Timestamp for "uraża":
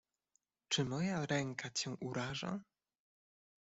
1.99-2.59